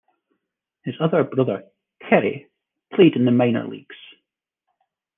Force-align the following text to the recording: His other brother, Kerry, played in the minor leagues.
His 0.83 0.95
other 0.99 1.23
brother, 1.23 1.65
Kerry, 2.09 2.49
played 2.91 3.15
in 3.15 3.25
the 3.25 3.29
minor 3.31 3.67
leagues. 3.67 3.97